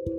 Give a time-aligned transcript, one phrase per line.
[0.00, 0.16] Assalamualaikum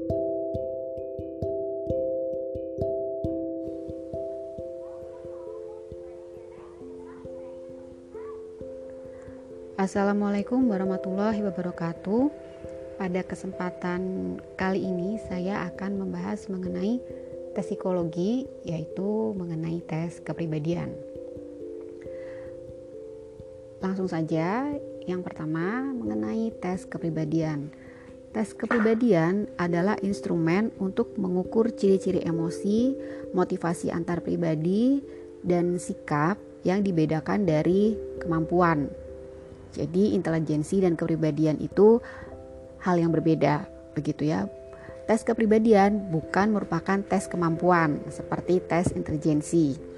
[10.70, 12.30] warahmatullahi wabarakatuh.
[13.02, 17.02] Pada kesempatan kali ini saya akan membahas mengenai
[17.58, 20.94] tes psikologi yaitu mengenai tes kepribadian.
[23.82, 24.78] Langsung saja,
[25.10, 27.90] yang pertama mengenai tes kepribadian.
[28.32, 32.96] Tes kepribadian adalah instrumen untuk mengukur ciri-ciri emosi,
[33.36, 35.04] motivasi antar pribadi,
[35.44, 38.88] dan sikap yang dibedakan dari kemampuan
[39.72, 42.04] jadi intelijensi dan kepribadian itu
[42.84, 44.52] hal yang berbeda, begitu ya.
[45.08, 49.91] Tes kepribadian bukan merupakan tes kemampuan seperti tes intelijensi.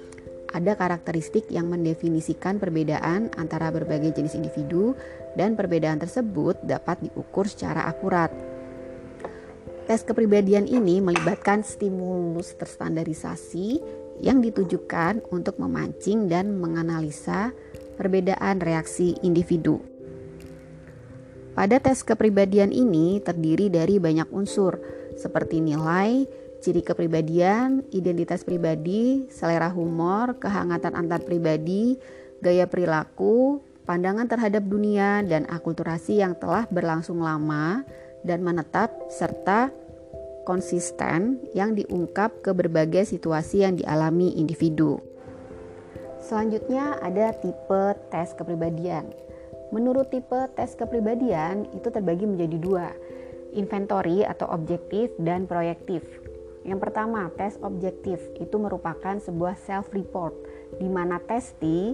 [0.54, 4.94] Ada karakteristik yang mendefinisikan perbedaan antara berbagai jenis individu
[5.34, 8.30] dan perbedaan tersebut dapat diukur secara akurat.
[9.90, 13.82] Tes kepribadian ini melibatkan stimulus terstandarisasi
[14.22, 17.50] yang ditujukan untuk memancing dan menganalisa
[17.98, 19.82] perbedaan reaksi individu.
[21.58, 24.78] Pada tes kepribadian ini terdiri dari banyak unsur
[25.18, 26.26] seperti nilai,
[26.64, 32.00] ciri kepribadian, identitas pribadi, selera humor, kehangatan antar pribadi,
[32.40, 37.84] gaya perilaku, pandangan terhadap dunia, dan akulturasi yang telah berlangsung lama
[38.24, 39.68] dan menetap serta
[40.48, 45.04] konsisten yang diungkap ke berbagai situasi yang dialami individu.
[46.24, 49.12] Selanjutnya ada tipe tes kepribadian.
[49.68, 52.88] Menurut tipe tes kepribadian itu terbagi menjadi dua,
[53.52, 56.23] inventory atau objektif dan proyektif.
[56.64, 60.32] Yang pertama, tes objektif itu merupakan sebuah self report
[60.80, 61.92] di mana testi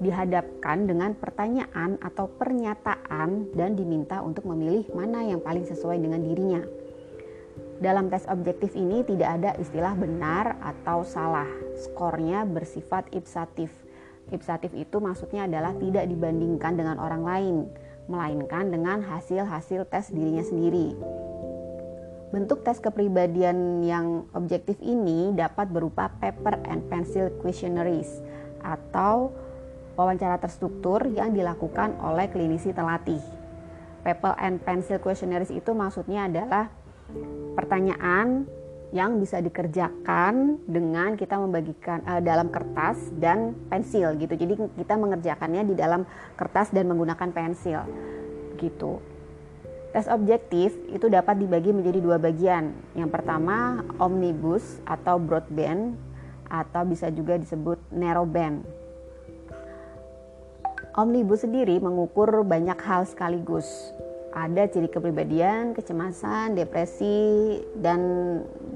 [0.00, 6.64] dihadapkan dengan pertanyaan atau pernyataan dan diminta untuk memilih mana yang paling sesuai dengan dirinya.
[7.78, 11.46] Dalam tes objektif ini tidak ada istilah benar atau salah.
[11.78, 13.70] Skornya bersifat ipsatif.
[14.34, 17.56] Ipsatif itu maksudnya adalah tidak dibandingkan dengan orang lain,
[18.10, 20.96] melainkan dengan hasil-hasil tes dirinya sendiri.
[22.28, 28.20] Bentuk tes kepribadian yang objektif ini dapat berupa paper and pencil questionnaires
[28.60, 29.32] atau
[29.96, 33.20] wawancara terstruktur yang dilakukan oleh klinisi terlatih.
[34.04, 36.68] Paper and pencil questionnaires itu maksudnya adalah
[37.56, 38.44] pertanyaan
[38.92, 44.32] yang bisa dikerjakan dengan kita membagikan uh, dalam kertas dan pensil gitu.
[44.32, 47.84] Jadi kita mengerjakannya di dalam kertas dan menggunakan pensil
[48.56, 49.00] gitu.
[49.88, 52.76] Tes objektif itu dapat dibagi menjadi dua bagian.
[52.92, 55.96] Yang pertama omnibus atau broadband
[56.48, 58.64] atau bisa juga disebut narrowband.
[60.98, 63.94] Omnibus sendiri mengukur banyak hal sekaligus
[64.38, 68.00] ada ciri kepribadian, kecemasan, depresi, dan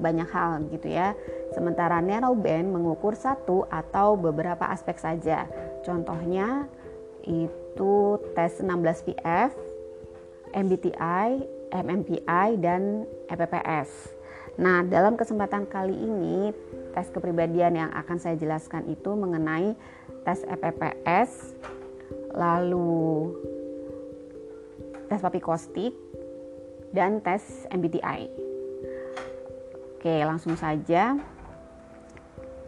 [0.01, 1.13] banyak hal gitu ya.
[1.53, 5.45] Sementara narrow band mengukur satu atau beberapa aspek saja.
[5.85, 6.67] Contohnya
[7.23, 9.53] itu tes 16PF,
[10.53, 11.29] MBTI,
[11.73, 13.89] MMPI, dan EPPS.
[14.61, 16.53] Nah, dalam kesempatan kali ini,
[16.93, 19.73] tes kepribadian yang akan saya jelaskan itu mengenai
[20.21, 21.57] tes EPPS,
[22.37, 23.33] lalu
[25.09, 25.97] tes papikostik,
[26.93, 28.29] dan tes MBTI.
[29.97, 31.17] Oke, langsung saja.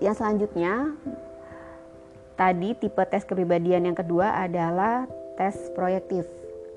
[0.01, 0.97] Yang selanjutnya,
[2.33, 5.05] tadi tipe tes kepribadian yang kedua adalah
[5.37, 6.25] tes proyektif.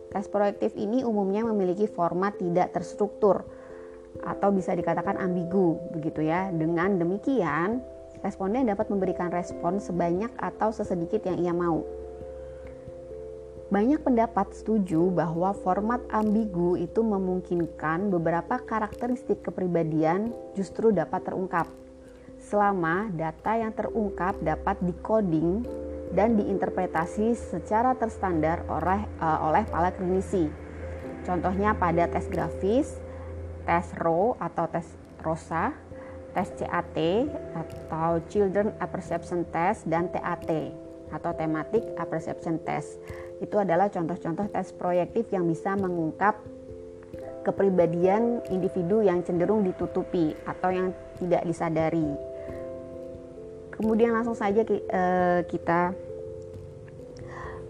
[0.08, 3.44] Tes proyektif ini umumnya memiliki format tidak terstruktur
[4.24, 6.48] atau bisa dikatakan ambigu begitu ya.
[6.48, 7.84] Dengan demikian,
[8.24, 11.84] responden dapat memberikan respon sebanyak atau sesedikit yang ia mau.
[13.68, 21.68] Banyak pendapat setuju bahwa format ambigu itu memungkinkan beberapa karakteristik kepribadian justru dapat terungkap.
[22.40, 25.68] Selama data yang terungkap dapat dikoding
[26.12, 30.48] dan diinterpretasi secara terstandar oleh, uh, oleh para klinisi.
[31.28, 32.96] Contohnya pada tes grafis,
[33.68, 34.86] tes RO atau tes
[35.20, 35.76] ROSA,
[36.32, 36.98] tes CAT
[37.52, 40.72] atau Children Apperception Test dan TAT
[41.08, 43.00] atau Thematic Apperception Test
[43.38, 46.36] itu adalah contoh-contoh tes proyektif yang bisa mengungkap
[47.46, 52.08] kepribadian individu yang cenderung ditutupi atau yang tidak disadari.
[53.78, 55.94] Kemudian langsung saja eh, kita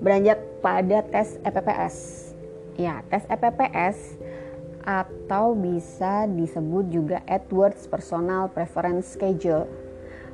[0.01, 1.97] beranjak pada tes EPPS.
[2.81, 4.17] Ya, tes EPPS
[4.89, 9.69] atau bisa disebut juga Edwards Personal Preference Schedule.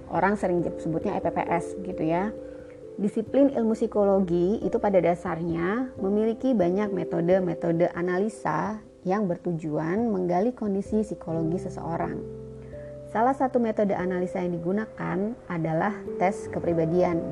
[0.07, 2.31] Orang sering sebutnya EPPS gitu ya.
[2.95, 11.59] Disiplin ilmu psikologi itu pada dasarnya memiliki banyak metode-metode analisa yang bertujuan menggali kondisi psikologi
[11.59, 12.44] seseorang.
[13.15, 17.23] Salah satu metode analisa yang digunakan adalah tes kepribadian.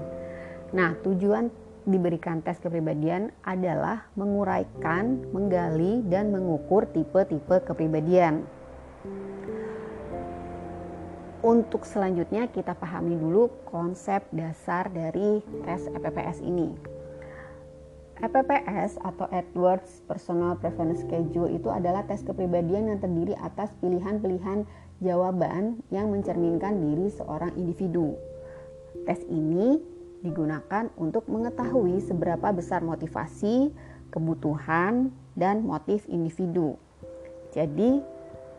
[0.71, 1.51] Nah, tujuan
[1.83, 8.47] diberikan tes kepribadian adalah menguraikan, menggali, dan mengukur tipe-tipe kepribadian.
[11.43, 17.02] Untuk selanjutnya kita pahami dulu konsep dasar dari tes EPPS ini.
[18.23, 24.63] EPPS atau Edwards Personal Preference Schedule itu adalah tes kepribadian yang terdiri atas pilihan-pilihan
[25.03, 28.15] jawaban yang mencerminkan diri seorang individu.
[29.11, 29.83] Tes ini
[30.23, 33.75] digunakan untuk mengetahui seberapa besar motivasi,
[34.15, 36.79] kebutuhan, dan motif individu.
[37.51, 38.07] Jadi,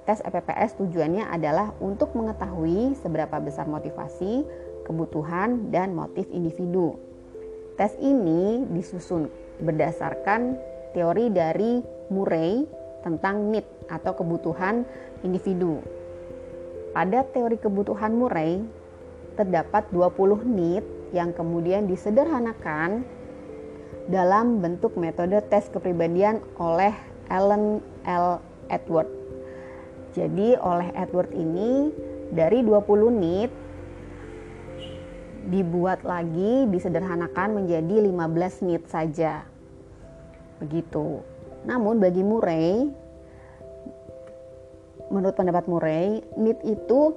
[0.04, 4.44] Tes EPPS tujuannya adalah untuk mengetahui seberapa besar motivasi,
[4.84, 7.00] kebutuhan, dan motif individu.
[7.80, 10.58] Tes ini disusun berdasarkan
[10.96, 12.66] teori dari Murray
[13.04, 14.88] tentang need atau kebutuhan
[15.22, 15.84] individu.
[16.94, 18.62] Pada teori kebutuhan Murray,
[19.34, 23.06] terdapat 20 need yang kemudian disederhanakan
[24.10, 26.94] dalam bentuk metode tes kepribadian oleh
[27.34, 28.38] Alan L.
[28.70, 29.24] Edward
[30.14, 31.90] jadi oleh Edward ini
[32.30, 33.50] dari 20 nit
[35.48, 39.44] dibuat lagi disederhanakan menjadi 15 nit saja.
[40.64, 41.20] Begitu.
[41.68, 42.88] Namun bagi Murray
[45.12, 47.14] menurut pendapat Murray, nit itu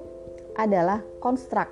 [0.53, 1.71] adalah konstruk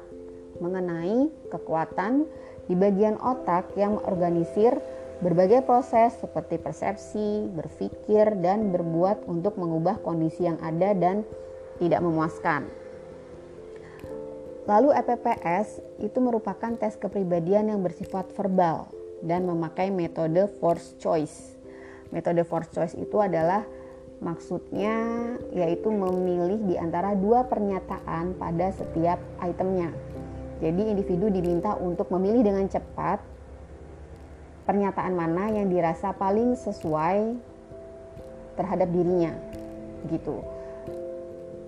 [0.58, 2.26] mengenai kekuatan
[2.66, 4.80] di bagian otak yang mengorganisir
[5.16, 11.24] Berbagai proses seperti persepsi, berpikir, dan berbuat untuk mengubah kondisi yang ada dan
[11.80, 12.68] tidak memuaskan.
[14.66, 18.90] Lalu EPPS itu merupakan tes kepribadian yang bersifat verbal
[19.22, 21.54] dan memakai metode force choice.
[22.10, 23.62] Metode force choice itu adalah
[24.26, 24.98] maksudnya
[25.54, 29.94] yaitu memilih di antara dua pernyataan pada setiap itemnya.
[30.58, 33.22] Jadi individu diminta untuk memilih dengan cepat
[34.66, 37.38] pernyataan mana yang dirasa paling sesuai
[38.58, 39.38] terhadap dirinya
[40.10, 40.42] gitu.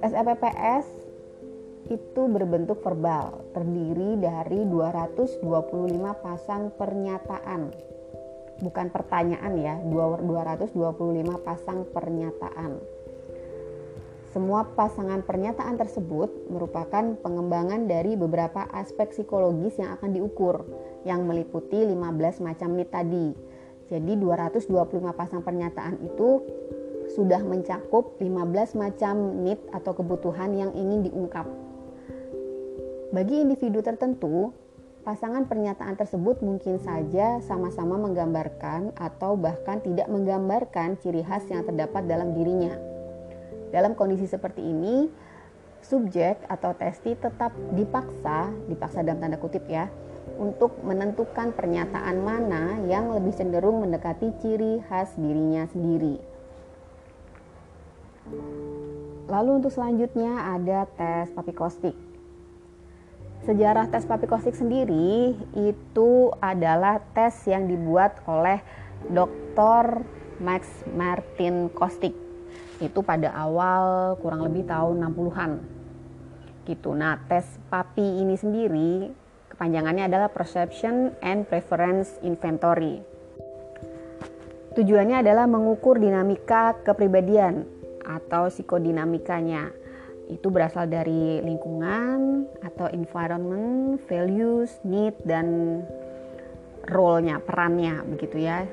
[0.02, 1.07] SPPS
[1.88, 5.44] itu berbentuk verbal, terdiri dari 225
[6.20, 7.72] pasang pernyataan.
[8.58, 10.76] Bukan pertanyaan ya, 225
[11.46, 12.98] pasang pernyataan.
[14.36, 20.62] Semua pasangan pernyataan tersebut merupakan pengembangan dari beberapa aspek psikologis yang akan diukur,
[21.08, 23.28] yang meliputi 15 macam NIT tadi.
[23.88, 26.44] Jadi 225 pasang pernyataan itu
[27.16, 31.67] sudah mencakup 15 macam NIT atau kebutuhan yang ingin diungkap.
[33.08, 34.52] Bagi individu tertentu,
[35.08, 42.04] pasangan pernyataan tersebut mungkin saja sama-sama menggambarkan atau bahkan tidak menggambarkan ciri khas yang terdapat
[42.04, 42.76] dalam dirinya.
[43.72, 45.08] Dalam kondisi seperti ini,
[45.80, 49.88] subjek atau testi tetap dipaksa, dipaksa dalam tanda kutip ya,
[50.36, 56.20] untuk menentukan pernyataan mana yang lebih cenderung mendekati ciri khas dirinya sendiri.
[59.32, 62.07] Lalu untuk selanjutnya ada tes papikostik.
[63.46, 68.64] Sejarah tes papikostik sendiri itu adalah tes yang dibuat oleh
[69.12, 70.02] Dr.
[70.42, 72.14] Max Martin Kostik
[72.78, 75.52] itu pada awal kurang lebih tahun 60-an
[76.68, 76.94] gitu.
[76.94, 78.92] Nah, tes PAPI ini sendiri
[79.50, 83.02] kepanjangannya adalah Perception and Preference Inventory.
[84.78, 87.66] Tujuannya adalah mengukur dinamika kepribadian
[88.06, 89.74] atau psikodinamikanya.
[90.28, 95.82] Itu berasal dari lingkungan atau environment, values, need dan
[96.88, 98.68] role-nya, perannya begitu ya.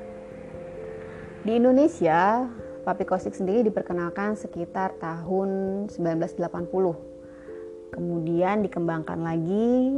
[1.47, 2.47] Di Indonesia,
[2.85, 5.49] Papikostik sendiri diperkenalkan sekitar tahun
[5.89, 6.37] 1980.
[7.89, 9.97] Kemudian dikembangkan lagi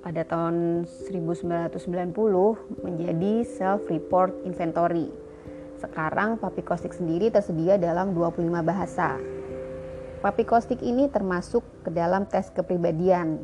[0.00, 2.16] pada tahun 1990
[2.80, 5.12] menjadi self-report inventory.
[5.76, 9.20] Sekarang papikostik sendiri tersedia dalam 25 bahasa.
[10.22, 13.42] Papikostik ini termasuk ke dalam tes kepribadian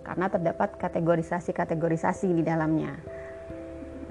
[0.00, 2.96] karena terdapat kategorisasi-kategorisasi di dalamnya.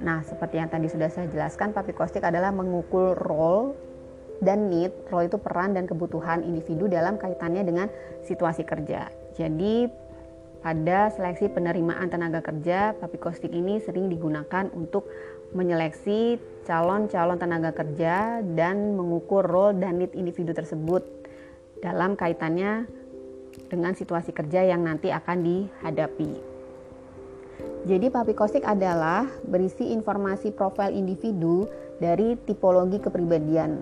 [0.06, 3.74] Nah, seperti yang tadi sudah saya jelaskan, papikostik adalah mengukur role
[4.38, 7.90] dan need, role itu peran dan kebutuhan individu dalam kaitannya dengan
[8.22, 9.10] situasi kerja.
[9.34, 9.90] Jadi
[10.62, 15.10] pada seleksi penerimaan tenaga kerja, Papikostik ini sering digunakan untuk
[15.58, 16.38] menyeleksi
[16.70, 21.25] calon-calon tenaga kerja dan mengukur role dan need individu tersebut
[21.80, 22.88] dalam kaitannya
[23.68, 26.56] dengan situasi kerja yang nanti akan dihadapi.
[27.86, 31.70] Jadi papikostik adalah berisi informasi profil individu
[32.02, 33.80] dari tipologi kepribadian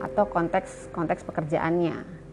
[0.00, 2.24] atau konteks konteks pekerjaannya.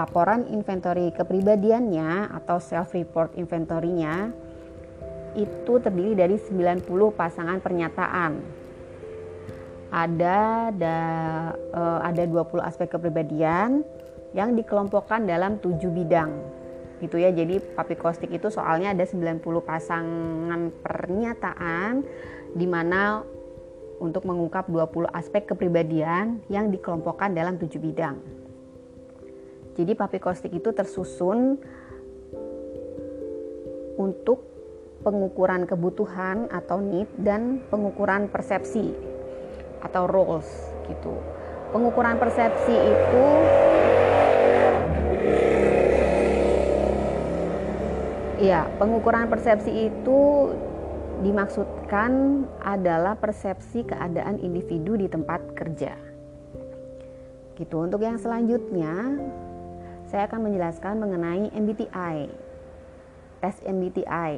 [0.00, 4.32] Laporan inventory kepribadiannya atau self report inventory-nya
[5.36, 8.59] itu terdiri dari 90 pasangan pernyataan.
[9.90, 10.98] Ada ada
[11.74, 13.82] uh, ada 20 aspek kepribadian
[14.30, 16.30] yang dikelompokkan dalam tujuh bidang.
[17.02, 17.34] Gitu ya.
[17.34, 22.06] Jadi papi kostik itu soalnya ada 90 pasangan pernyataan
[22.54, 23.26] di mana
[24.00, 28.16] untuk mengungkap 20 aspek kepribadian yang dikelompokkan dalam tujuh bidang.
[29.74, 31.58] Jadi papi kostik itu tersusun
[34.00, 34.46] untuk
[35.04, 38.92] pengukuran kebutuhan atau need dan pengukuran persepsi
[39.80, 40.46] atau roles
[40.86, 41.16] gitu.
[41.70, 43.24] Pengukuran persepsi itu
[48.40, 50.20] Ya, pengukuran persepsi itu
[51.20, 55.92] dimaksudkan adalah persepsi keadaan individu di tempat kerja.
[57.52, 57.76] Gitu.
[57.76, 59.20] Untuk yang selanjutnya,
[60.08, 62.32] saya akan menjelaskan mengenai MBTI.
[63.40, 64.36] Tes MBTI.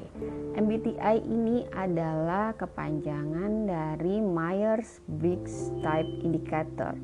[0.55, 6.95] MBTI ini adalah kepanjangan dari Myers-Briggs Type Indicator.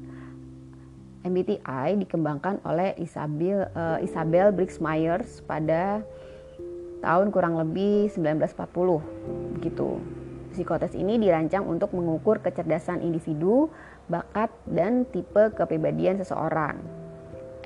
[1.27, 6.07] MBTI dikembangkan oleh Isabel uh, Isabel Briggs Myers pada
[7.03, 9.99] tahun kurang lebih 1940 begitu.
[10.55, 13.75] Psikotes ini dirancang untuk mengukur kecerdasan individu,
[14.07, 16.98] bakat, dan tipe kepribadian seseorang.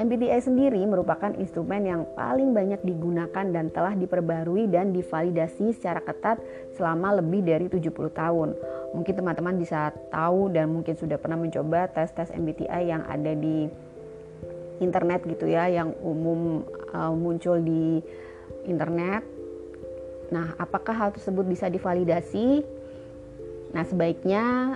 [0.02, 6.42] MBTI sendiri merupakan instrumen yang paling banyak digunakan dan telah diperbarui dan divalidasi secara ketat
[6.74, 8.58] selama lebih dari 70 tahun.
[8.98, 13.70] Mungkin teman-teman bisa tahu dan mungkin sudah pernah mencoba tes-tes MBTI yang ada di
[14.82, 18.02] internet gitu ya, yang umum uh, muncul di
[18.66, 19.22] internet.
[20.34, 22.66] Nah, apakah hal tersebut bisa divalidasi?
[23.70, 24.74] Nah, sebaiknya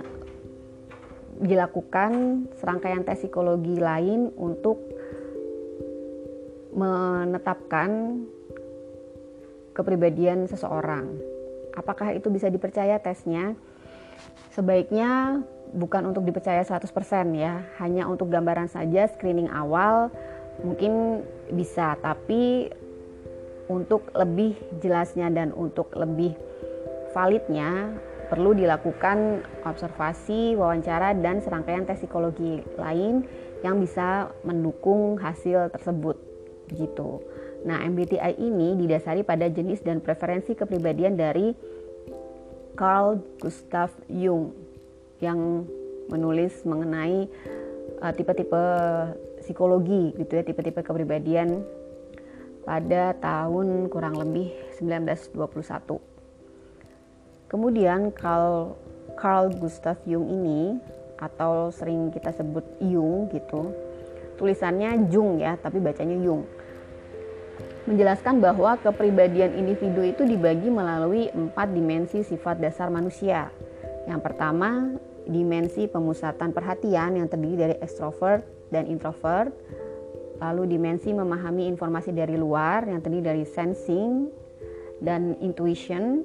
[1.37, 4.86] dilakukan serangkaian tes psikologi lain untuk
[6.77, 8.21] menetapkan
[9.73, 11.09] kepribadian seseorang.
[11.73, 13.57] Apakah itu bisa dipercaya tesnya?
[14.53, 15.41] Sebaiknya
[15.73, 16.89] bukan untuk dipercaya 100%
[17.33, 20.13] ya, hanya untuk gambaran saja screening awal
[20.61, 21.21] mungkin
[21.53, 22.69] bisa, tapi
[23.69, 26.33] untuk lebih jelasnya dan untuk lebih
[27.13, 27.93] validnya
[28.33, 33.23] perlu dilakukan observasi, wawancara dan serangkaian tes psikologi lain
[33.61, 36.26] yang bisa mendukung hasil tersebut
[36.71, 37.23] gitu.
[37.67, 41.51] Nah, MBTI ini didasari pada jenis dan preferensi kepribadian dari
[42.77, 44.53] Carl Gustav Jung
[45.17, 45.65] yang
[46.07, 47.25] menulis mengenai
[47.99, 48.63] uh, tipe-tipe
[49.41, 51.65] psikologi gitu ya, tipe-tipe kepribadian
[52.67, 55.97] pada tahun kurang lebih 1921.
[57.47, 58.75] Kemudian Carl,
[59.15, 60.75] Carl Gustav Jung ini
[61.17, 63.71] atau sering kita sebut Jung gitu.
[64.37, 66.45] Tulisannya Jung ya, tapi bacanya Jung.
[67.87, 73.47] Menjelaskan bahwa kepribadian individu itu dibagi melalui empat dimensi sifat dasar manusia.
[74.03, 74.91] Yang pertama,
[75.23, 79.55] dimensi pemusatan perhatian yang terdiri dari extrovert dan introvert
[80.37, 84.29] lalu dimensi memahami informasi dari luar yang terdiri dari sensing
[85.01, 86.21] dan intuition.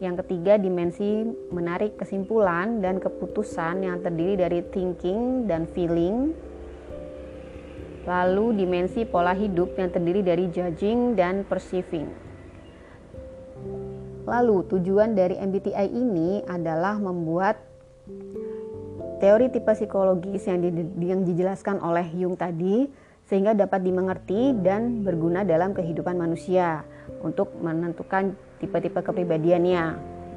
[0.00, 6.32] Yang ketiga, dimensi menarik kesimpulan dan keputusan yang terdiri dari thinking dan feeling.
[8.08, 12.08] Lalu dimensi pola hidup yang terdiri dari judging dan perceiving.
[14.24, 17.60] Lalu tujuan dari MBTI ini adalah membuat
[19.20, 20.70] teori tipe psikologis yang, di,
[21.04, 22.88] yang dijelaskan oleh Jung tadi
[23.28, 26.82] sehingga dapat dimengerti dan berguna dalam kehidupan manusia
[27.20, 29.94] untuk menentukan tipe-tipe kepribadiannya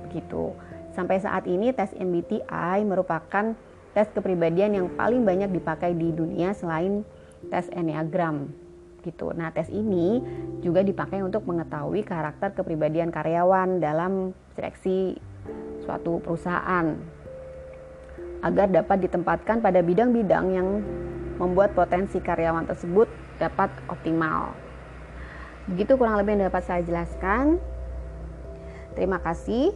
[0.09, 0.53] begitu.
[0.93, 3.57] Sampai saat ini tes MBTI merupakan
[3.97, 7.01] tes kepribadian yang paling banyak dipakai di dunia selain
[7.51, 8.51] tes Enneagram
[9.03, 9.35] gitu.
[9.35, 10.23] Nah, tes ini
[10.63, 15.19] juga dipakai untuk mengetahui karakter kepribadian karyawan dalam seleksi
[15.83, 16.95] suatu perusahaan
[18.43, 20.67] agar dapat ditempatkan pada bidang-bidang yang
[21.39, 23.07] membuat potensi karyawan tersebut
[23.39, 24.55] dapat optimal.
[25.67, 27.59] Begitu kurang lebih yang dapat saya jelaskan.
[28.95, 29.71] Terima kasih.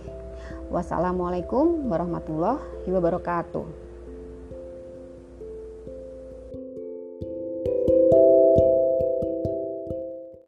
[0.68, 3.87] Wassalamualaikum warahmatullahi wabarakatuh.